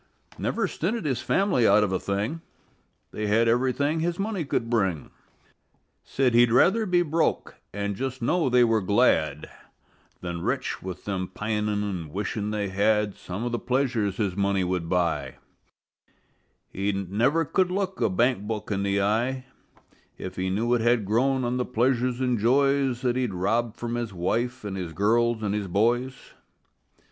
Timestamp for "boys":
25.67-26.15